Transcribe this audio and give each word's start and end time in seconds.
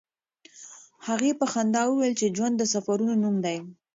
هغې 1.07 1.31
په 1.39 1.45
خندا 1.51 1.81
وویل 1.87 2.13
چې 2.19 2.33
ژوند 2.37 2.55
د 2.57 2.63
سفرونو 2.73 3.13
نوم 3.23 3.35
دی. 3.45 3.57